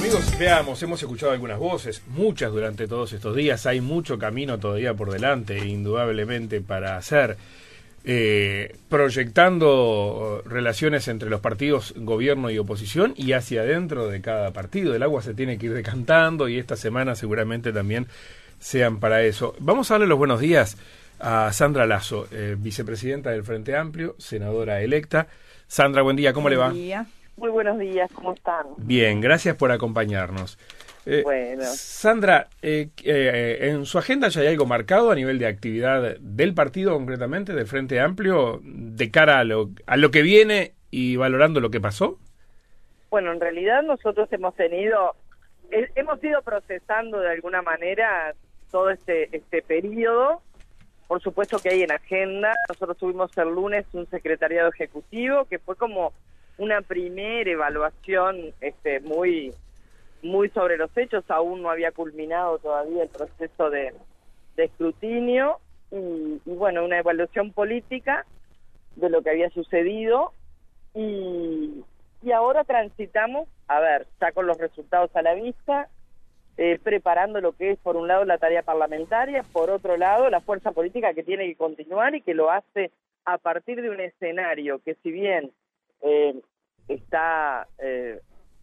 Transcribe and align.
Amigos, 0.00 0.38
veamos, 0.38 0.82
hemos 0.82 1.02
escuchado 1.02 1.32
algunas 1.32 1.58
voces, 1.58 2.02
muchas 2.06 2.50
durante 2.50 2.88
todos 2.88 3.12
estos 3.12 3.36
días, 3.36 3.66
hay 3.66 3.82
mucho 3.82 4.18
camino 4.18 4.58
todavía 4.58 4.94
por 4.94 5.10
delante, 5.10 5.58
indudablemente, 5.58 6.62
para 6.62 6.96
hacer. 6.96 7.36
Eh, 8.02 8.78
proyectando 8.88 10.42
relaciones 10.46 11.06
entre 11.08 11.28
los 11.28 11.42
partidos 11.42 11.92
gobierno 11.98 12.50
y 12.50 12.56
oposición 12.56 13.12
y 13.14 13.32
hacia 13.32 13.60
adentro 13.60 14.08
de 14.08 14.22
cada 14.22 14.52
partido. 14.54 14.94
El 14.94 15.02
agua 15.02 15.20
se 15.20 15.34
tiene 15.34 15.58
que 15.58 15.66
ir 15.66 15.74
decantando 15.74 16.48
y 16.48 16.58
esta 16.58 16.76
semana 16.76 17.14
seguramente 17.14 17.70
también 17.70 18.06
sean 18.58 19.00
para 19.00 19.22
eso. 19.22 19.54
Vamos 19.58 19.90
a 19.90 19.94
darle 19.94 20.06
los 20.06 20.16
buenos 20.16 20.40
días 20.40 20.78
a 21.18 21.52
Sandra 21.52 21.84
Lazo, 21.84 22.26
eh, 22.32 22.56
vicepresidenta 22.58 23.32
del 23.32 23.44
Frente 23.44 23.76
Amplio, 23.76 24.16
senadora 24.18 24.80
electa. 24.80 25.28
Sandra, 25.68 26.00
buen 26.00 26.16
día, 26.16 26.32
¿cómo 26.32 26.48
le 26.48 26.56
va? 26.56 26.70
Día. 26.70 27.06
Muy 27.36 27.50
buenos 27.50 27.78
días, 27.78 28.10
¿cómo 28.12 28.34
están? 28.34 28.66
Bien, 28.76 29.20
gracias 29.20 29.56
por 29.56 29.72
acompañarnos. 29.72 30.58
Eh, 31.06 31.22
bueno. 31.24 31.62
Sandra, 31.64 32.48
eh, 32.60 32.90
eh, 33.02 33.58
¿en 33.62 33.86
su 33.86 33.98
agenda 33.98 34.28
ya 34.28 34.42
hay 34.42 34.48
algo 34.48 34.66
marcado 34.66 35.10
a 35.10 35.14
nivel 35.14 35.38
de 35.38 35.46
actividad 35.46 36.16
del 36.18 36.54
partido 36.54 36.92
concretamente, 36.92 37.54
del 37.54 37.66
Frente 37.66 38.00
Amplio, 38.00 38.60
de 38.62 39.10
cara 39.10 39.38
a 39.38 39.44
lo, 39.44 39.70
a 39.86 39.96
lo 39.96 40.10
que 40.10 40.22
viene 40.22 40.74
y 40.90 41.16
valorando 41.16 41.60
lo 41.60 41.70
que 41.70 41.80
pasó? 41.80 42.18
Bueno, 43.10 43.32
en 43.32 43.40
realidad 43.40 43.82
nosotros 43.82 44.28
hemos 44.32 44.54
tenido, 44.54 45.16
hemos 45.70 46.22
ido 46.22 46.42
procesando 46.42 47.18
de 47.18 47.30
alguna 47.30 47.62
manera 47.62 48.34
todo 48.70 48.90
este, 48.90 49.34
este 49.36 49.62
periodo. 49.62 50.42
Por 51.08 51.20
supuesto 51.20 51.58
que 51.58 51.70
hay 51.70 51.82
en 51.82 51.90
agenda. 51.90 52.54
Nosotros 52.68 52.96
tuvimos 52.98 53.36
el 53.36 53.48
lunes 53.48 53.84
un 53.94 54.08
secretariado 54.10 54.68
ejecutivo 54.68 55.44
que 55.46 55.58
fue 55.58 55.74
como 55.74 56.12
una 56.60 56.82
primera 56.82 57.50
evaluación 57.50 58.52
este, 58.60 59.00
muy 59.00 59.54
muy 60.22 60.50
sobre 60.50 60.76
los 60.76 60.94
hechos, 60.94 61.24
aún 61.28 61.62
no 61.62 61.70
había 61.70 61.92
culminado 61.92 62.58
todavía 62.58 63.04
el 63.04 63.08
proceso 63.08 63.70
de, 63.70 63.94
escrutinio 64.58 65.58
y, 65.90 66.38
bueno, 66.44 66.84
una 66.84 66.98
evaluación 66.98 67.50
política 67.52 68.26
de 68.96 69.08
lo 69.08 69.22
que 69.22 69.30
había 69.30 69.48
sucedido. 69.48 70.34
Y, 70.94 71.82
y 72.22 72.32
ahora 72.32 72.64
transitamos, 72.64 73.48
a 73.66 73.80
ver, 73.80 74.06
ya 74.20 74.32
con 74.32 74.46
los 74.46 74.58
resultados 74.58 75.16
a 75.16 75.22
la 75.22 75.32
vista, 75.32 75.88
eh, 76.58 76.78
preparando 76.82 77.40
lo 77.40 77.52
que 77.52 77.70
es, 77.70 77.78
por 77.78 77.96
un 77.96 78.06
lado, 78.06 78.26
la 78.26 78.36
tarea 78.36 78.62
parlamentaria, 78.62 79.42
por 79.50 79.70
otro 79.70 79.96
lado, 79.96 80.28
la 80.28 80.42
fuerza 80.42 80.72
política 80.72 81.14
que 81.14 81.22
tiene 81.22 81.46
que 81.46 81.56
continuar 81.56 82.14
y 82.14 82.20
que 82.20 82.34
lo 82.34 82.50
hace 82.50 82.90
a 83.24 83.38
partir 83.38 83.80
de 83.80 83.88
un 83.88 84.00
escenario 84.00 84.78
que 84.84 84.94
si 84.96 85.10
bien 85.10 85.52
eh, 86.02 86.34
está 86.94 87.66
eh, 87.78 88.20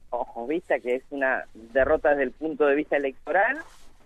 ojo, 0.09 0.47
vista 0.47 0.79
que 0.79 0.95
es 0.95 1.03
una 1.09 1.45
derrota 1.53 2.09
desde 2.09 2.23
el 2.23 2.31
punto 2.31 2.65
de 2.65 2.75
vista 2.75 2.97
electoral. 2.97 3.57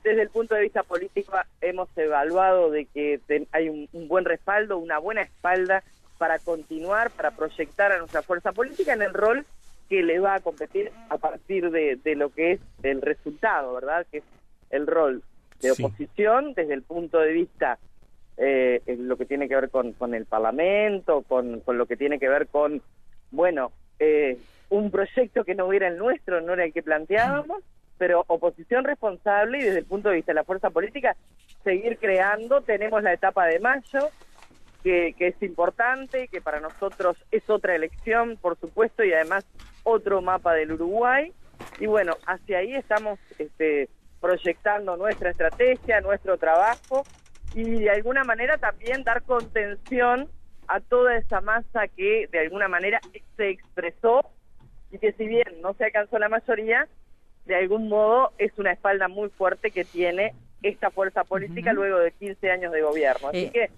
Desde 0.03 0.23
el 0.23 0.30
punto 0.30 0.55
de 0.55 0.61
vista 0.61 0.83
político 0.83 1.33
hemos 1.61 1.89
evaluado 1.95 2.72
de 2.72 2.86
que 2.86 3.19
hay 3.52 3.69
un, 3.69 3.88
buen 4.08 4.25
respaldo, 4.25 4.78
una 4.80 4.97
buena 4.97 5.22
espalda 5.22 5.83
para 6.17 6.39
continuar, 6.39 7.11
para 7.11 7.31
proyectar 7.31 7.91
a 7.91 8.00
nuestra 8.00 8.23
fuerza 8.23 8.52
política 8.52 8.94
en 8.94 9.03
el 9.03 9.13
rol 9.13 9.45
que 9.89 10.02
le 10.02 10.19
va 10.19 10.35
a 10.35 10.39
competir 10.39 10.91
a 11.09 11.17
partir 11.17 11.69
de, 11.69 12.00
lo 12.16 12.30
que 12.30 12.53
es 12.53 12.61
el 12.81 13.02
resultado, 13.02 13.73
¿verdad? 13.73 14.08
Que 14.09 14.19
es 14.19 14.23
el 14.72 14.88
rol 14.88 15.22
de 15.59 15.72
oposición 15.72 16.53
desde 16.53 16.73
el 16.73 16.81
punto 16.81 17.19
de 17.19 17.33
vista 17.33 17.78
eh, 18.38 18.81
en 18.88 19.08
lo 19.08 19.17
que 19.17 19.25
tiene 19.25 19.47
que 19.47 19.56
ver 19.56 19.69
con, 19.69 19.94
con 19.94 20.16
el 20.16 20.25
Parlamento, 20.25 21.22
con, 21.28 21.59
con 21.59 21.78
lo 21.78 21.85
que 21.85 21.97
tiene 21.97 22.17
que 22.17 22.30
ver 22.30 22.47
con, 22.47 22.81
bueno, 23.30 23.72
eh, 24.02 24.39
un 24.69 24.89
proyecto 24.89 25.44
que 25.44 25.53
no 25.53 25.67
hubiera 25.67 25.88
el 25.88 25.97
nuestro, 25.97 26.41
no 26.41 26.53
era 26.53 26.66
el 26.66 26.73
que 26.73 26.81
planteábamos, 26.81 27.63
pero 27.99 28.23
oposición 28.27 28.83
responsable 28.83 29.59
y 29.59 29.63
desde 29.63 29.80
el 29.80 29.85
punto 29.85 30.09
de 30.09 30.16
vista 30.16 30.31
de 30.31 30.38
la 30.38 30.44
fuerza 30.44 30.71
política, 30.71 31.16
seguir 31.63 31.99
creando. 31.99 32.61
Tenemos 32.61 33.03
la 33.03 33.13
etapa 33.13 33.45
de 33.45 33.59
mayo, 33.59 34.09
que, 34.83 35.13
que 35.16 35.28
es 35.28 35.44
importante, 35.44 36.28
que 36.29 36.41
para 36.41 36.59
nosotros 36.59 37.16
es 37.29 37.47
otra 37.47 37.75
elección, 37.75 38.38
por 38.38 38.57
supuesto, 38.59 39.03
y 39.03 39.13
además 39.13 39.45
otro 39.84 40.19
mapa 40.22 40.56
del 40.56 40.72
Uruguay. 40.72 41.31
Y 41.79 41.85
bueno, 41.85 42.13
hacia 42.25 42.57
ahí 42.57 42.73
estamos 42.73 43.19
este, 43.38 43.88
proyectando 44.19 44.97
nuestra 44.97 45.29
estrategia, 45.29 46.01
nuestro 46.01 46.38
trabajo 46.38 47.03
y 47.53 47.81
de 47.81 47.91
alguna 47.91 48.23
manera 48.23 48.57
también 48.57 49.03
dar 49.03 49.22
contención 49.22 50.28
a 50.72 50.80
toda 50.80 51.18
esa 51.18 51.42
masa 51.42 51.88
que 51.90 52.28
de 52.32 52.40
alguna 52.40 52.70
manera 52.70 53.02
se 53.36 53.50
expresó 53.50 54.26
y 54.90 55.00
que 55.00 55.12
si 55.14 55.28
bien 55.28 55.62
no 55.62 55.74
se 55.74 55.84
alcanzó 55.86 56.18
la 56.18 56.30
mayoría, 56.30 56.88
de 57.46 57.56
algún 57.56 57.90
modo 57.90 58.32
es 58.38 58.58
una 58.58 58.72
espalda 58.72 59.09
muy 59.09 59.30
fuerte 59.30 59.72
que 59.72 59.84
tiene 59.84 60.34
esta 60.64 60.90
fuerza 60.90 61.26
política 61.26 61.74
luego 61.74 62.00
de 62.00 62.14
15 62.14 62.52
años 62.52 62.72
de 62.72 62.82
gobierno. 62.84 63.30
Así 63.30 63.46
eh, 63.46 63.52
que 63.52 63.70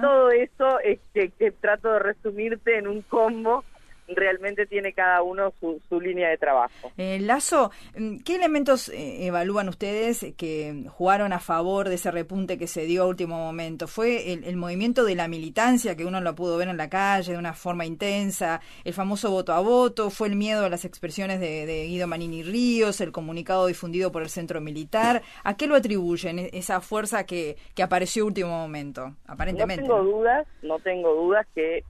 todo 0.00 0.30
eso 0.30 0.78
es 0.80 1.00
que, 1.12 1.30
que 1.30 1.50
trato 1.50 1.92
de 1.92 1.98
resumirte 1.98 2.78
en 2.78 2.86
un 2.86 3.02
combo 3.02 3.64
realmente 4.08 4.66
tiene 4.66 4.92
cada 4.92 5.22
uno 5.22 5.52
su, 5.60 5.80
su 5.88 6.00
línea 6.00 6.28
de 6.28 6.38
trabajo. 6.38 6.92
Eh, 6.96 7.18
Lazo, 7.20 7.70
mm, 7.96 8.18
¿qué 8.18 8.36
elementos 8.36 8.88
eh, 8.88 9.26
evalúan 9.26 9.68
ustedes 9.68 10.26
que 10.36 10.84
jugaron 10.88 11.32
a 11.32 11.40
favor 11.40 11.88
de 11.88 11.96
ese 11.96 12.10
repunte 12.10 12.58
que 12.58 12.66
se 12.66 12.86
dio 12.86 13.02
a 13.02 13.06
último 13.06 13.36
momento? 13.36 13.88
¿Fue 13.88 14.32
el, 14.32 14.56
movimiento 14.56 15.04
de 15.04 15.14
la 15.14 15.28
militancia 15.28 15.96
que 15.96 16.04
uno 16.04 16.20
lo 16.20 16.34
pudo 16.34 16.56
ver 16.56 16.68
en 16.68 16.76
la 16.76 16.88
calle 16.88 17.32
de 17.32 17.38
una 17.38 17.52
forma 17.52 17.84
intensa, 17.84 18.60
el 18.84 18.92
famoso 18.92 19.30
voto 19.30 19.52
a 19.52 19.60
voto, 19.60 20.10
fue 20.10 20.28
el 20.28 20.36
miedo 20.36 20.64
a 20.64 20.68
las 20.68 20.84
expresiones 20.84 21.40
de, 21.40 21.86
Guido 21.86 22.06
Manini 22.06 22.42
Ríos, 22.42 23.00
el 23.00 23.12
comunicado 23.12 23.66
difundido 23.66 24.12
por 24.12 24.22
el 24.22 24.28
centro 24.28 24.60
militar? 24.60 25.22
¿A 25.44 25.56
qué 25.56 25.66
lo 25.66 25.74
atribuyen 25.76 26.38
e, 26.38 26.50
esa 26.52 26.80
fuerza 26.80 27.24
que, 27.26 27.56
que 27.74 27.82
apareció 27.82 28.24
a 28.24 28.26
último 28.26 28.50
momento, 28.50 29.14
aparentemente? 29.26 29.86
No 29.86 29.96
tengo 29.96 30.04
dudas, 30.04 30.46
no 30.62 30.78
tengo 30.78 31.14
dudas 31.14 31.46
que 31.54 31.84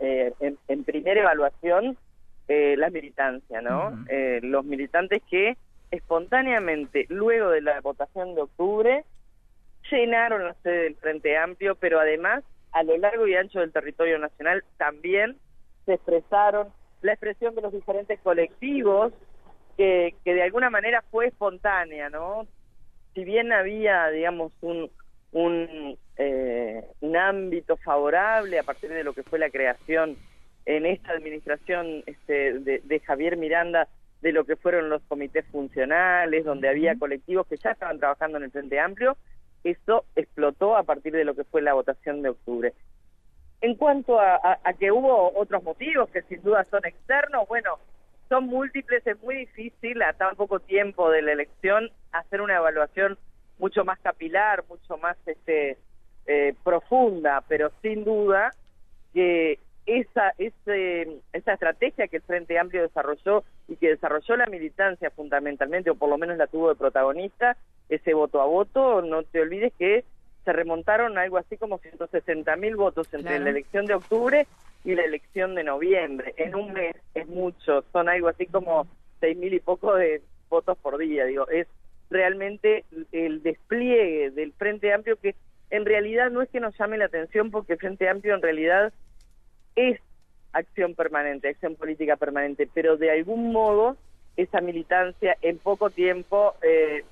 eh, 0.00 0.32
en, 0.40 0.84
primera 0.84 1.20
evaluación 1.20 1.96
eh, 2.48 2.74
la 2.78 2.90
militancia, 2.90 3.60
¿no? 3.60 4.04
Eh, 4.08 4.40
los 4.42 4.64
militantes 4.64 5.22
que 5.30 5.56
espontáneamente, 5.90 7.06
luego 7.10 7.50
de 7.50 7.60
la 7.60 7.80
votación 7.80 8.34
de 8.34 8.42
octubre, 8.42 9.04
llenaron 9.90 10.44
la 10.44 10.54
sede 10.62 10.84
del 10.84 10.96
Frente 10.96 11.36
Amplio, 11.36 11.74
pero 11.74 12.00
además 12.00 12.42
a 12.72 12.82
lo 12.82 12.96
largo 12.96 13.26
y 13.26 13.34
ancho 13.34 13.60
del 13.60 13.72
territorio 13.72 14.18
nacional 14.18 14.64
también 14.78 15.36
se 15.84 15.94
expresaron 15.94 16.68
la 17.02 17.12
expresión 17.12 17.54
de 17.54 17.62
los 17.62 17.72
diferentes 17.72 18.18
colectivos 18.20 19.12
que, 19.76 20.14
que 20.24 20.34
de 20.34 20.42
alguna 20.42 20.70
manera 20.70 21.02
fue 21.10 21.26
espontánea, 21.26 22.08
¿no? 22.08 22.46
Si 23.14 23.24
bien 23.24 23.52
había, 23.52 24.08
digamos, 24.08 24.52
un, 24.60 24.90
un, 25.32 25.98
eh, 26.16 26.84
un 27.00 27.16
ámbito 27.16 27.76
favorable 27.76 28.58
a 28.58 28.62
partir 28.62 28.90
de 28.90 29.04
lo 29.04 29.12
que 29.12 29.22
fue 29.22 29.38
la 29.38 29.50
creación 29.50 30.16
en 30.66 30.86
esta 30.86 31.12
administración 31.12 32.02
este, 32.06 32.58
de, 32.58 33.00
Javier 33.00 33.36
Miranda 33.36 33.88
de 34.20 34.32
lo 34.32 34.44
que 34.44 34.56
fueron 34.56 34.90
los 34.90 35.02
comités 35.02 35.46
funcionales, 35.46 36.44
donde 36.44 36.68
había 36.68 36.98
colectivos 36.98 37.46
que 37.46 37.56
ya 37.56 37.70
estaban 37.70 37.98
trabajando 37.98 38.36
en 38.36 38.44
el 38.44 38.50
Frente 38.50 38.78
Amplio, 38.78 39.16
eso 39.64 40.04
explotó 40.14 40.76
a 40.76 40.82
partir 40.82 41.12
de 41.12 41.24
lo 41.24 41.34
que 41.34 41.44
fue 41.44 41.62
la 41.62 41.72
votación 41.72 42.20
de 42.20 42.30
octubre. 42.30 42.74
En 43.62 43.74
cuanto 43.76 44.20
a, 44.20 44.58
a, 44.62 44.72
que 44.74 44.92
hubo 44.92 45.32
otros 45.38 45.62
motivos 45.62 46.08
que 46.10 46.22
sin 46.22 46.42
duda 46.42 46.66
son 46.70 46.84
externos, 46.84 47.48
bueno, 47.48 47.78
son 48.28 48.46
múltiples, 48.46 49.06
es 49.06 49.20
muy 49.22 49.36
difícil 49.36 50.02
a 50.02 50.12
tan 50.12 50.36
poco 50.36 50.60
tiempo 50.60 51.10
de 51.10 51.22
la 51.22 51.32
elección 51.32 51.90
hacer 52.12 52.40
una 52.42 52.56
evaluación 52.56 53.18
mucho 53.60 53.84
más 53.84 53.98
capilar, 54.00 54.64
mucho 54.68 54.96
más 54.96 55.16
este 55.26 55.76
eh, 56.26 56.54
profunda, 56.64 57.44
pero 57.46 57.70
sin 57.82 58.04
duda 58.04 58.50
que 59.12 59.58
esa, 59.86 60.32
ese, 60.38 61.20
esa 61.32 61.52
estrategia 61.52 62.08
que 62.08 62.16
el 62.16 62.22
Frente 62.22 62.58
Amplio 62.58 62.82
desarrolló 62.82 63.44
y 63.68 63.76
que 63.76 63.90
desarrolló 63.90 64.36
la 64.36 64.46
militancia 64.46 65.10
fundamentalmente, 65.10 65.90
o 65.90 65.94
por 65.94 66.08
lo 66.08 66.18
menos 66.18 66.36
la 66.36 66.46
tuvo 66.46 66.68
de 66.68 66.74
protagonista, 66.74 67.56
ese 67.88 68.14
voto 68.14 68.40
a 68.40 68.46
voto, 68.46 69.02
no 69.02 69.22
te 69.24 69.40
olvides 69.40 69.72
que 69.78 70.04
se 70.44 70.52
remontaron 70.52 71.18
algo 71.18 71.36
así 71.38 71.56
como 71.56 71.78
160 71.78 72.56
mil 72.56 72.76
votos 72.76 73.12
entre 73.12 73.38
la 73.40 73.50
elección 73.50 73.86
de 73.86 73.94
octubre 73.94 74.46
y 74.84 74.94
la 74.94 75.02
elección 75.02 75.54
de 75.54 75.64
noviembre. 75.64 76.34
En 76.36 76.54
un 76.54 76.72
mes 76.72 76.96
es 77.14 77.28
mucho, 77.28 77.84
son 77.92 78.08
algo 78.08 78.28
así 78.28 78.46
como 78.46 78.86
seis 79.20 79.36
mil 79.36 79.52
y 79.52 79.60
poco 79.60 79.94
de 79.96 80.22
votos 80.48 80.78
por 80.78 80.96
día, 80.98 81.26
digo, 81.26 81.48
es 81.48 81.66
realmente 82.10 82.84
el 83.12 83.42
despliegue 83.42 84.30
del 84.30 84.52
Frente 84.52 84.92
Amplio 84.92 85.16
que 85.16 85.36
en 85.70 85.84
realidad 85.84 86.30
no 86.30 86.42
es 86.42 86.48
que 86.48 86.60
nos 86.60 86.76
llame 86.76 86.98
la 86.98 87.06
atención 87.06 87.50
porque 87.50 87.76
Frente 87.76 88.08
Amplio 88.08 88.34
en 88.34 88.42
realidad 88.42 88.92
es 89.76 90.00
acción 90.52 90.94
permanente, 90.94 91.48
acción 91.48 91.76
política 91.76 92.16
permanente, 92.16 92.68
pero 92.74 92.96
de 92.96 93.12
algún 93.12 93.52
modo 93.52 93.96
esa 94.36 94.60
militancia 94.60 95.36
en 95.42 95.58
poco 95.58 95.90
tiempo 95.90 96.54
eh, 96.62 97.04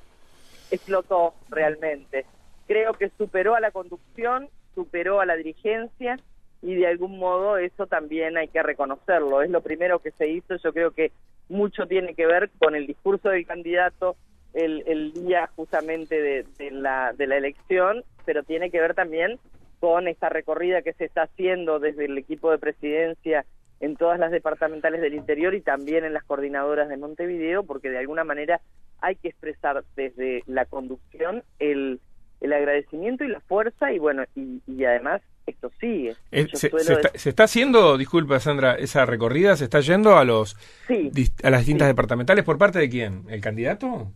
explotó 0.70 1.34
realmente. 1.48 2.26
Creo 2.66 2.94
que 2.94 3.10
superó 3.16 3.54
a 3.54 3.60
la 3.60 3.70
conducción, 3.70 4.48
superó 4.74 5.20
a 5.20 5.26
la 5.26 5.36
dirigencia 5.36 6.18
y 6.60 6.74
de 6.74 6.88
algún 6.88 7.18
modo 7.18 7.58
eso 7.58 7.86
también 7.86 8.36
hay 8.36 8.48
que 8.48 8.62
reconocerlo. 8.62 9.42
Es 9.42 9.50
lo 9.50 9.60
primero 9.60 10.00
que 10.00 10.10
se 10.12 10.28
hizo, 10.28 10.56
yo 10.56 10.72
creo 10.72 10.90
que 10.90 11.12
mucho 11.48 11.86
tiene 11.86 12.14
que 12.14 12.26
ver 12.26 12.50
con 12.58 12.74
el 12.74 12.86
discurso 12.86 13.28
del 13.28 13.46
candidato 13.46 14.16
el, 14.58 14.82
el 14.86 15.12
día 15.12 15.48
justamente 15.54 16.20
de, 16.20 16.44
de, 16.58 16.70
la, 16.72 17.12
de 17.12 17.26
la 17.26 17.36
elección, 17.36 18.02
pero 18.24 18.42
tiene 18.42 18.70
que 18.70 18.80
ver 18.80 18.94
también 18.94 19.38
con 19.78 20.08
esta 20.08 20.28
recorrida 20.28 20.82
que 20.82 20.92
se 20.94 21.04
está 21.04 21.22
haciendo 21.22 21.78
desde 21.78 22.06
el 22.06 22.18
equipo 22.18 22.50
de 22.50 22.58
presidencia 22.58 23.44
en 23.80 23.94
todas 23.94 24.18
las 24.18 24.32
departamentales 24.32 25.00
del 25.00 25.14
interior 25.14 25.54
y 25.54 25.60
también 25.60 26.04
en 26.04 26.12
las 26.12 26.24
coordinadoras 26.24 26.88
de 26.88 26.96
Montevideo, 26.96 27.62
porque 27.62 27.88
de 27.90 27.98
alguna 27.98 28.24
manera 28.24 28.60
hay 29.00 29.14
que 29.14 29.28
expresar 29.28 29.84
desde 29.94 30.42
la 30.46 30.64
conducción 30.64 31.44
el, 31.60 32.00
el 32.40 32.52
agradecimiento 32.52 33.22
y 33.22 33.28
la 33.28 33.40
fuerza 33.40 33.92
y 33.92 34.00
bueno, 34.00 34.24
y, 34.34 34.60
y 34.66 34.84
además 34.84 35.22
esto 35.46 35.70
sigue. 35.78 36.16
Eh, 36.32 36.48
se, 36.52 36.68
se, 36.68 36.92
está, 36.92 37.10
se, 37.14 37.28
está, 37.28 37.44
haciendo, 37.44 37.96
disculpa 37.96 38.40
Sandra, 38.40 38.74
esa 38.74 39.06
recorrida, 39.06 39.56
se 39.56 39.64
está 39.64 39.78
yendo 39.78 40.18
a 40.18 40.24
los 40.24 40.56
sí, 40.88 41.12
a 41.44 41.50
las 41.50 41.60
distintas 41.60 41.86
sí. 41.86 41.92
departamentales 41.92 42.44
por 42.44 42.58
parte 42.58 42.80
de 42.80 42.90
quién? 42.90 43.24
¿El 43.28 43.40
candidato? 43.40 44.12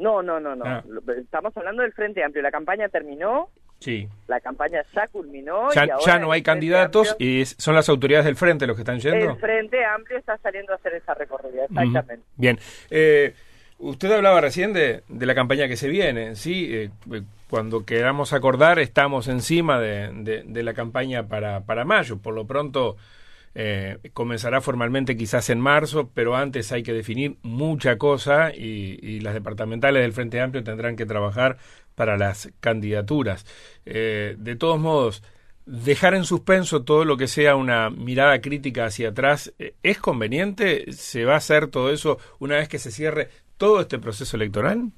No, 0.00 0.22
no, 0.22 0.40
no, 0.40 0.56
no. 0.56 0.64
Ah. 0.64 0.82
Estamos 1.18 1.54
hablando 1.56 1.82
del 1.82 1.92
Frente 1.92 2.24
Amplio. 2.24 2.42
La 2.42 2.50
campaña 2.50 2.88
terminó. 2.88 3.50
Sí. 3.80 4.08
La 4.28 4.40
campaña 4.40 4.82
ya 4.94 5.06
culminó. 5.08 5.70
Ya, 5.72 5.84
y 5.86 5.90
ahora 5.90 6.04
ya 6.06 6.18
no 6.18 6.32
hay 6.32 6.42
candidatos 6.42 7.10
Amplio, 7.10 7.28
y 7.42 7.44
son 7.44 7.74
las 7.74 7.88
autoridades 7.90 8.24
del 8.24 8.36
Frente 8.36 8.66
los 8.66 8.76
que 8.76 8.82
están 8.82 8.98
yendo. 8.98 9.30
El 9.32 9.36
Frente 9.36 9.84
Amplio 9.84 10.18
está 10.18 10.38
saliendo 10.38 10.72
a 10.72 10.76
hacer 10.76 10.94
esa 10.94 11.12
recorrida, 11.14 11.64
exactamente. 11.64 12.16
Uh 12.16 12.18
-huh. 12.18 12.40
Bien. 12.40 12.58
Eh, 12.90 13.34
usted 13.78 14.10
hablaba 14.10 14.40
recién 14.40 14.72
de, 14.72 15.02
de, 15.08 15.26
la 15.26 15.34
campaña 15.34 15.68
que 15.68 15.76
se 15.76 15.88
viene, 15.88 16.34
¿sí? 16.34 16.68
Eh, 16.70 16.90
cuando 17.50 17.84
queramos 17.84 18.32
acordar, 18.32 18.78
estamos 18.78 19.28
encima 19.28 19.78
de, 19.78 20.10
de, 20.12 20.44
de 20.46 20.62
la 20.62 20.72
campaña 20.72 21.26
para, 21.28 21.60
para 21.60 21.84
mayo. 21.84 22.18
Por 22.18 22.34
lo 22.34 22.46
pronto, 22.46 22.96
eh, 23.54 23.98
comenzará 24.12 24.60
formalmente 24.60 25.16
quizás 25.16 25.50
en 25.50 25.60
marzo, 25.60 26.10
pero 26.14 26.36
antes 26.36 26.70
hay 26.72 26.82
que 26.82 26.92
definir 26.92 27.36
mucha 27.42 27.98
cosa 27.98 28.54
y, 28.54 28.98
y, 29.02 29.20
las 29.20 29.34
departamentales 29.34 30.02
del 30.02 30.12
Frente 30.12 30.40
Amplio 30.40 30.62
tendrán 30.62 30.96
que 30.96 31.06
trabajar 31.06 31.56
para 31.94 32.16
las 32.16 32.52
candidaturas. 32.60 33.44
Eh, 33.84 34.36
de 34.38 34.56
todos 34.56 34.78
modos, 34.78 35.22
dejar 35.66 36.14
en 36.14 36.24
suspenso 36.24 36.84
todo 36.84 37.04
lo 37.04 37.16
que 37.16 37.26
sea 37.26 37.56
una 37.56 37.90
mirada 37.90 38.40
crítica 38.40 38.86
hacia 38.86 39.10
atrás, 39.10 39.52
eh, 39.58 39.74
¿es 39.82 39.98
conveniente? 39.98 40.92
¿Se 40.92 41.24
va 41.24 41.34
a 41.34 41.38
hacer 41.38 41.68
todo 41.68 41.92
eso 41.92 42.18
una 42.38 42.56
vez 42.56 42.68
que 42.68 42.78
se 42.78 42.90
cierre 42.90 43.28
todo 43.56 43.80
este 43.80 43.98
proceso 43.98 44.36
electoral? 44.36 44.90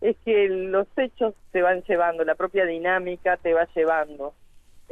Es 0.00 0.16
que 0.24 0.48
los 0.48 0.86
hechos 0.96 1.34
se 1.52 1.60
van 1.60 1.82
llevando, 1.82 2.24
la 2.24 2.34
propia 2.34 2.64
dinámica 2.64 3.36
te 3.36 3.52
va 3.52 3.66
llevando. 3.74 4.32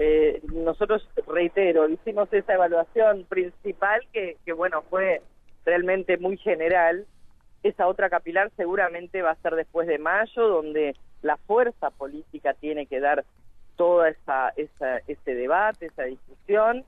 Eh, 0.01 0.41
nosotros, 0.53 1.07
reitero, 1.27 1.89
hicimos 1.89 2.33
esa 2.33 2.55
evaluación 2.55 3.25
principal 3.25 4.01
que, 4.13 4.37
que, 4.45 4.53
bueno, 4.53 4.83
fue 4.89 5.21
realmente 5.65 6.17
muy 6.19 6.37
general. 6.39 7.05
Esa 7.65 7.89
otra 7.89 8.09
capilar 8.09 8.51
seguramente 8.57 9.23
va 9.23 9.33
a 9.33 9.43
ser 9.43 9.57
después 9.57 9.89
de 9.89 9.99
mayo, 9.99 10.49
donde 10.49 10.95
la 11.23 11.37
fuerza 11.37 11.91
política 11.91 12.55
tiene 12.55 12.87
que 12.87 13.01
dar 13.01 13.25
todo 13.77 14.07
esa, 14.07 14.51
esa, 14.57 14.99
ese 15.09 15.35
debate, 15.35 15.87
esa 15.87 16.05
discusión 16.05 16.85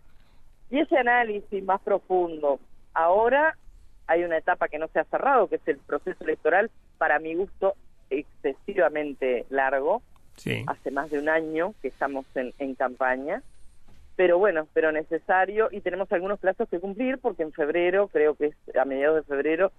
y 0.71 0.79
ese 0.79 0.97
análisis 0.97 1.65
más 1.65 1.81
profundo. 1.81 2.61
Ahora 2.95 3.57
hay 4.07 4.23
una 4.25 4.39
etapa 4.39 4.69
que 4.69 4.79
no 4.79 4.89
se 4.89 5.01
ha 5.01 5.05
cerrado, 5.05 5.49
que 5.49 5.57
es 5.57 5.69
el 5.69 5.79
proceso 5.79 6.23
electoral, 6.23 6.71
para 6.99 7.19
mi 7.19 7.35
gusto, 7.35 7.75
excesivamente 8.09 9.47
largo. 9.51 10.03
Sí. 10.41 10.65
Hace 10.67 10.91
más 10.91 11.11
de 11.11 11.19
un 11.19 11.29
año 11.29 11.75
que 11.83 11.89
estamos 11.89 12.25
en, 12.35 12.55
en 12.59 12.75
campaña, 12.75 13.43
pero 14.17 14.39
bueno, 14.39 14.67
pero 14.73 14.91
necesario 14.91 15.69
y 15.71 15.83
tenemos 15.83 16.11
algunos 16.13 16.41
plazos 16.41 16.67
que 16.71 16.81
cumplir 16.81 17.19
porque 17.19 17.43
en 17.43 17.53
febrero, 17.53 18.09
creo 18.09 18.35
que 18.35 18.47
es 18.47 18.77
a 18.77 18.87
mediados 18.87 19.17
de 19.17 19.23
febrero, 19.23 19.71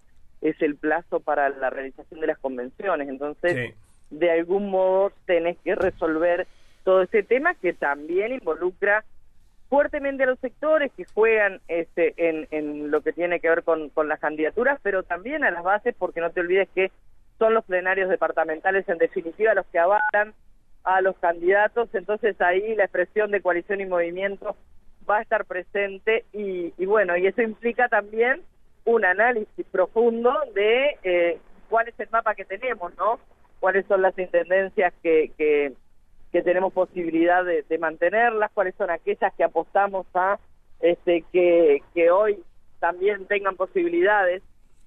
es 0.42 0.62
el 0.62 0.76
plazo 0.76 1.20
para 1.20 1.50
la 1.50 1.72
realización 1.72 2.20
de 2.20 2.28
las 2.28 2.38
convenciones. 2.38 3.10
Entonces, 3.10 3.72
sí. 3.72 4.16
de 4.16 4.30
algún 4.30 4.70
modo 4.70 5.12
tenés 5.26 5.58
que 5.64 5.74
resolver 5.74 6.46
todo 6.84 7.02
ese 7.02 7.24
tema 7.24 7.56
que 7.56 7.74
también 7.74 8.32
involucra 8.32 9.04
fuertemente 9.68 10.24
a 10.24 10.28
los 10.28 10.40
sectores 10.40 10.92
que 10.96 11.06
juegan 11.06 11.60
este, 11.68 12.14
en, 12.18 12.48
en 12.52 12.92
lo 12.92 13.02
que 13.02 13.14
tiene 13.14 13.40
que 13.40 13.50
ver 13.50 13.64
con, 13.64 13.90
con 13.90 14.08
las 14.08 14.20
candidaturas, 14.20 14.80
pero 14.84 15.02
también 15.02 15.44
a 15.44 15.50
las 15.50 15.64
bases, 15.64 15.96
porque 15.98 16.22
no 16.22 16.30
te 16.30 16.42
olvides 16.42 16.70
que 16.76 16.92
son 17.40 17.56
los 17.56 17.66
plenarios 17.66 18.08
departamentales 18.08 18.88
en 18.88 19.00
definitiva 19.00 19.56
los 19.56 19.66
que 19.68 19.80
avalan 19.80 20.36
a 20.84 21.02
los 21.02 21.16
candidatos, 21.18 21.90
entonces 21.94 22.40
ahí 22.42 22.76
la 22.76 22.86
expresión 22.86 23.32
de 23.32 23.42
coalición 23.42 23.82
y 23.82 23.86
movimiento 23.86 24.56
va 25.10 25.18
a 25.18 25.22
estar 25.22 25.46
presente 25.46 26.26
y, 26.34 26.74
y 26.78 26.86
bueno, 26.86 27.16
y 27.18 27.28
eso 27.28 27.42
implica 27.42 27.88
también 27.88 28.42
un 28.86 29.06
análisis 29.06 29.66
profundo 29.72 30.34
de 30.54 30.98
eh, 31.04 31.40
cuál 31.70 31.88
es 31.88 32.00
el 32.00 32.10
mapa 32.10 32.36
que 32.36 32.46
tenemos, 32.46 32.96
¿no? 32.98 33.20
Cuáles 33.60 33.86
son 33.86 34.02
las 34.02 34.18
intendencias 34.18 34.94
que, 35.04 35.32
que, 35.38 35.74
tenemos 36.44 36.74
posibilidad 36.74 37.44
de, 37.44 37.64
de, 37.64 37.78
mantenerlas, 37.78 38.52
cuáles 38.54 38.74
son 38.76 38.90
aquellas 38.90 39.34
que 39.36 39.44
apostamos 39.44 40.08
a 40.16 40.40
este 40.80 41.24
que, 41.32 41.84
que 41.94 42.10
hoy 42.10 42.42
también 42.80 43.26
tengan 43.28 43.56
posibilidades 43.56 44.42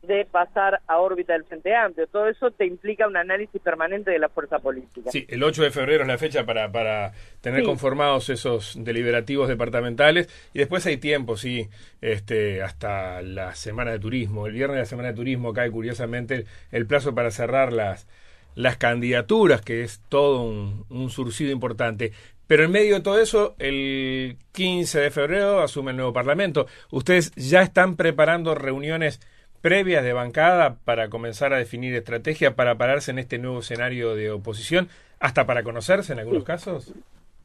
de 0.07 0.25
pasar 0.25 0.81
a 0.87 0.99
órbita 0.99 1.33
del 1.33 1.45
Frente 1.45 1.75
Amplio. 1.75 2.07
Todo 2.07 2.29
eso 2.29 2.51
te 2.51 2.67
implica 2.67 3.07
un 3.07 3.17
análisis 3.17 3.61
permanente 3.61 4.11
de 4.11 4.19
la 4.19 4.29
fuerza 4.29 4.59
política. 4.59 5.11
Sí, 5.11 5.27
el 5.29 5.43
8 5.43 5.63
de 5.63 5.71
febrero 5.71 6.03
es 6.03 6.09
la 6.09 6.19
fecha 6.19 6.45
para, 6.45 6.71
para 6.71 7.13
tener 7.41 7.61
sí. 7.61 7.67
conformados 7.67 8.31
esos 8.31 8.77
deliberativos 8.79 9.49
departamentales 9.49 10.29
y 10.53 10.59
después 10.59 10.87
hay 10.87 10.97
tiempo, 10.97 11.37
sí, 11.37 11.69
este, 12.01 12.63
hasta 12.63 13.23
la 13.23 13.55
semana 13.55 13.93
de 13.93 13.99
turismo. 13.99 14.47
El 14.47 14.53
viernes 14.53 14.77
de 14.77 14.83
la 14.83 14.87
semana 14.87 15.09
de 15.09 15.15
turismo 15.15 15.53
cae 15.53 15.71
curiosamente 15.71 16.47
el 16.71 16.87
plazo 16.87 17.15
para 17.15 17.31
cerrar 17.31 17.73
las, 17.73 18.07
las 18.55 18.77
candidaturas, 18.77 19.63
que 19.63 19.83
es 19.83 20.01
todo 20.09 20.43
un, 20.43 20.85
un 20.89 21.11
surcido 21.11 21.51
importante. 21.53 22.13
Pero 22.47 22.65
en 22.65 22.73
medio 22.73 22.97
de 22.97 23.01
todo 23.01 23.19
eso, 23.19 23.55
el 23.59 24.37
15 24.53 25.01
de 25.01 25.11
febrero 25.11 25.63
asume 25.63 25.93
el 25.93 25.97
nuevo 25.97 26.13
Parlamento. 26.13 26.67
¿Ustedes 26.91 27.33
ya 27.37 27.63
están 27.63 27.97
preparando 27.97 28.55
reuniones 28.55 29.21
previas 29.65 30.05
de 30.05 30.13
bancada 30.13 30.77
para 30.85 31.09
comenzar 31.09 31.55
a 31.55 31.57
definir 31.57 31.95
estrategia 31.95 32.55
para 32.55 32.75
pararse 32.75 33.13
en 33.13 33.19
este 33.19 33.39
nuevo 33.39 33.61
escenario 33.61 34.15
de 34.15 34.31
oposición, 34.31 34.89
hasta 35.21 35.47
para 35.47 35.63
conocerse 35.63 36.13
en 36.13 36.19
algunos 36.19 36.45
casos? 36.45 36.93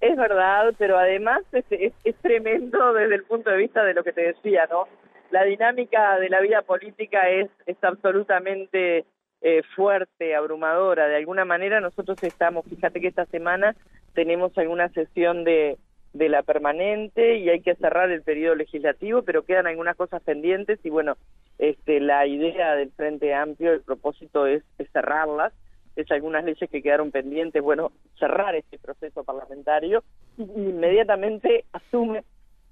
Es 0.02 0.18
verdad, 0.18 0.74
pero 0.78 0.98
además 0.98 1.44
es, 1.54 1.64
es, 1.70 1.94
es, 2.04 2.16
tremendo 2.18 2.92
desde 2.92 3.16
el 3.16 3.24
punto 3.24 3.50
de 3.50 3.56
vista 3.56 3.86
de 3.86 3.94
lo 3.94 4.04
que 4.04 4.12
te 4.12 4.20
decía, 4.20 4.68
¿no? 4.70 4.90
La 5.32 5.46
dinámica 5.46 6.20
de 6.20 6.28
la 6.28 6.42
vida 6.42 6.62
política 6.62 7.30
es, 7.30 7.50
es 7.66 7.82
absolutamente 7.86 9.06
eh, 9.42 9.62
fuerte, 9.74 10.36
abrumadora. 10.36 11.08
De 11.08 11.16
alguna 11.16 11.46
manera 11.46 11.80
nosotros 11.80 12.22
estamos, 12.22 12.66
fíjate 12.66 13.00
que 13.00 13.08
esta 13.08 13.28
semana 13.28 13.78
tenemos 14.14 14.58
alguna 14.58 14.90
sesión 14.90 15.46
de, 15.46 15.78
de 16.12 16.28
la 16.28 16.44
permanente 16.44 17.38
y 17.38 17.48
hay 17.48 17.62
que 17.62 17.76
cerrar 17.76 18.12
el 18.12 18.24
periodo 18.24 18.56
legislativo, 18.56 19.22
pero 19.22 19.46
quedan 19.46 19.68
algunas 19.68 19.96
cosas 19.96 20.22
pendientes 20.22 20.80
y 20.84 20.90
bueno, 20.90 21.16
este, 21.60 22.00
la 22.00 22.26
idea 22.26 22.76
del 22.76 22.90
Frente 22.92 23.34
Amplio, 23.34 23.74
el 23.74 23.82
propósito 23.82 24.48
es, 24.48 24.64
es 24.78 24.90
cerrarlas, 24.92 25.54
es 25.98 26.10
algunas 26.10 26.46
leyes 26.46 26.70
que 26.70 26.82
quedaron 26.82 27.12
pendientes, 27.12 27.62
bueno, 27.62 27.92
cerrar 28.18 28.56
este 28.56 28.80
proceso 28.80 29.26
parlamentario 29.26 30.04
y 30.38 30.44
inmediatamente 30.44 31.66
asume, 31.74 32.24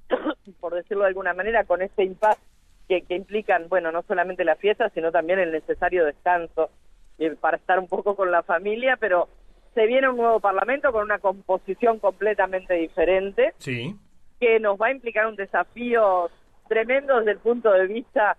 por 0.62 0.74
decirlo 0.74 1.04
de 1.04 1.10
alguna 1.10 1.34
manera, 1.34 1.66
con 1.66 1.82
este 1.82 2.06
impasse 2.06 2.42
que, 2.88 3.02
que 3.02 3.16
implican, 3.16 3.68
bueno, 3.68 3.92
no 3.92 4.04
solamente 4.04 4.46
la 4.46 4.56
fiesta, 4.56 4.90
sino 4.92 5.12
también 5.12 5.40
el 5.40 5.52
necesario 5.52 6.06
descanso 6.06 6.70
eh, 7.20 7.36
para 7.38 7.58
estar 7.58 7.80
un 7.80 7.88
poco 7.88 8.16
con 8.16 8.32
la 8.32 8.44
familia, 8.44 8.96
pero 8.98 9.28
se 9.74 9.86
viene 9.86 10.10
un 10.10 10.16
nuevo 10.16 10.40
parlamento 10.40 10.94
con 10.94 11.04
una 11.04 11.20
composición 11.20 12.00
completamente 12.00 12.76
diferente, 12.76 13.54
sí. 13.58 13.94
que 14.40 14.62
nos 14.62 14.80
va 14.80 14.88
a 14.88 14.92
implicar 14.92 15.28
un 15.28 15.36
desafío 15.36 16.30
tremendo 16.70 17.18
desde 17.18 17.32
el 17.32 17.40
punto 17.40 17.72
de 17.74 17.88
vista 17.88 18.38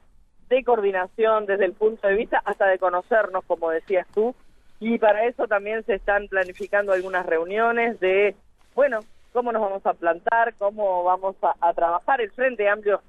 de 0.48 0.64
coordinación, 0.64 1.46
desde 1.46 1.64
el 1.64 1.72
punto 1.72 2.06
de 2.06 2.14
vista 2.14 2.40
hasta 2.44 2.66
de 2.66 2.78
conocernos, 2.78 3.44
como 3.46 3.70
decías 3.70 4.06
tú, 4.14 4.34
y 4.80 4.98
para 4.98 5.24
eso 5.24 5.46
también 5.46 5.84
se 5.84 5.94
están 5.94 6.28
planificando 6.28 6.92
algunas 6.92 7.26
reuniones 7.26 7.98
de, 8.00 8.36
bueno, 8.74 9.00
cómo 9.32 9.52
nos 9.52 9.62
vamos 9.62 9.84
a 9.86 9.94
plantar, 9.94 10.54
cómo 10.54 11.04
vamos 11.04 11.36
a, 11.42 11.72
trabajar. 11.74 12.20
El 12.20 12.30
Frente 12.30 12.68
Amplio 12.68 13.02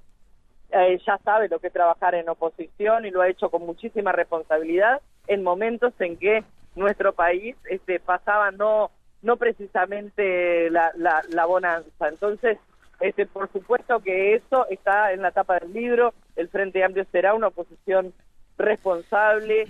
eh, 0.71 0.99
ya 1.05 1.17
sabe 1.19 1.47
lo 1.47 1.59
que 1.59 1.67
es 1.67 1.73
trabajar 1.73 2.15
en 2.15 2.29
oposición 2.29 3.05
y 3.05 3.11
lo 3.11 3.21
ha 3.21 3.29
hecho 3.29 3.49
con 3.49 3.65
muchísima 3.65 4.11
responsabilidad 4.11 5.01
en 5.27 5.43
momentos 5.43 5.93
en 5.99 6.17
que 6.17 6.43
nuestro 6.75 7.13
país 7.13 7.55
este, 7.69 7.99
pasaba 7.99 8.51
no 8.51 8.91
no 9.21 9.37
precisamente 9.37 10.69
la, 10.69 10.91
la, 10.95 11.21
la 11.29 11.45
bonanza. 11.45 12.07
Entonces, 12.07 12.57
este, 12.99 13.25
por 13.25 13.51
supuesto 13.51 13.99
que 13.99 14.35
eso 14.35 14.67
está 14.69 15.13
en 15.13 15.21
la 15.21 15.31
tapa 15.31 15.59
del 15.59 15.73
libro. 15.73 16.13
El 16.39 16.47
Frente 16.47 16.85
Amplio 16.85 17.05
será 17.11 17.33
una 17.33 17.47
oposición 17.47 18.13
responsable. 18.57 19.67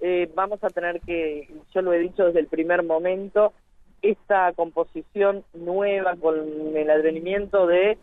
Eh, 0.00 0.30
vamos 0.34 0.62
a 0.62 0.68
tener 0.68 1.00
que, 1.00 1.48
yo 1.74 1.80
lo 1.80 1.94
he 1.94 1.98
dicho 1.98 2.26
desde 2.26 2.40
el 2.40 2.46
primer 2.46 2.82
momento, 2.82 3.54
esta 4.02 4.52
composición 4.52 5.44
nueva 5.54 6.16
con 6.16 6.76
el 6.76 6.90
advenimiento 6.90 7.66
de, 7.66 7.96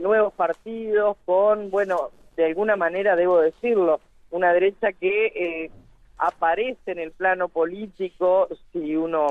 nuevos 0.00 0.32
partidos, 0.34 1.16
con, 1.24 1.70
bueno, 1.70 2.10
de 2.36 2.46
alguna 2.46 2.76
manera 2.76 3.16
debo 3.16 3.40
decirlo, 3.40 4.00
una 4.30 4.52
derecha 4.52 4.92
que 4.92 5.26
eh, 5.26 5.70
aparece 6.16 6.92
en 6.92 7.00
el 7.00 7.10
plano 7.10 7.48
político, 7.48 8.48
si 8.72 8.94
uno 8.94 9.26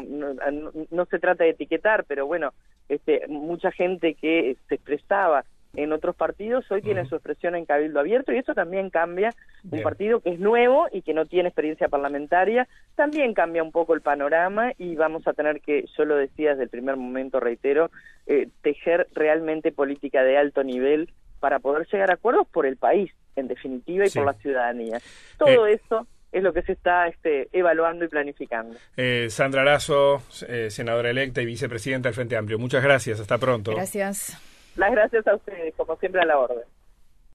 no, 0.92 1.06
se 1.06 1.20
trata 1.20 1.46
de 1.46 1.52
etiquetar, 1.52 2.04
pero 2.04 2.28
bueno, 2.28 2.54
este, 2.90 3.26
mucha 3.30 3.72
gente 3.72 4.16
que 4.16 4.58
se 4.68 4.76
expresaba 4.76 5.46
en 5.76 5.92
otros 5.92 6.16
partidos 6.16 6.70
hoy 6.72 6.82
tiene 6.82 7.06
su 7.06 7.16
expresión 7.16 7.56
en 7.56 7.66
Cabildo 7.66 8.00
Abierto 8.00 8.32
y 8.32 8.38
eso 8.38 8.54
también 8.54 8.90
cambia. 8.90 9.32
Un 9.70 9.82
partido 9.82 10.20
que 10.20 10.32
es 10.32 10.40
nuevo 10.40 10.88
y 10.92 11.02
que 11.02 11.14
no 11.14 11.26
tiene 11.26 11.50
experiencia 11.50 11.88
parlamentaria, 11.88 12.68
también 12.96 13.34
cambia 13.34 13.64
un 13.64 13.72
poco 13.72 13.94
el 13.94 14.02
panorama 14.02 14.74
y 14.78 14.96
vamos 14.96 15.28
a 15.28 15.34
tener 15.34 15.62
que, 15.62 15.86
yo 15.98 16.06
lo 16.06 16.16
decía 16.16 16.52
desde 16.52 16.64
el 16.64 16.70
primer 16.70 16.96
momento, 16.98 17.40
reitero, 17.40 17.90
eh, 18.28 18.50
tejer 18.62 19.08
realmente 19.14 19.72
política 19.72 20.24
de 20.24 20.38
alto 20.38 20.64
nivel 20.64 21.10
para 21.40 21.60
poder 21.60 21.88
llegar 21.92 22.12
a 22.12 22.16
acuerdos 22.16 22.48
por 22.48 22.66
el 22.66 22.78
país, 22.78 23.12
en 23.36 23.48
definitiva, 23.48 24.06
y 24.06 24.10
por 24.10 24.26
la 24.26 24.34
ciudadanía. 24.34 25.00
Todo 25.38 25.68
eh, 25.68 25.74
eso 25.74 26.08
es 26.32 26.44
lo 26.44 26.54
que 26.54 26.62
se 26.64 26.74
está 26.74 27.08
este, 27.08 27.50
evaluando 27.52 28.06
y 28.06 28.08
planificando. 28.08 28.76
Eh, 28.98 29.28
Sandra 29.30 29.64
Lazo, 29.64 30.24
eh, 30.48 30.70
senadora 30.70 31.10
electa 31.10 31.42
y 31.42 31.46
vicepresidenta 31.46 32.10
del 32.10 32.16
Frente 32.16 32.38
Amplio. 32.38 32.60
Muchas 32.60 32.84
gracias, 32.84 33.20
hasta 33.20 33.38
pronto. 33.38 33.72
Gracias. 33.72 34.38
Las 34.76 34.92
gracias 34.92 35.28
a 35.28 35.36
ustedes, 35.36 35.74
como 35.76 35.96
siempre 35.98 36.22
a 36.22 36.26
la 36.26 36.40
orden. 36.40 36.64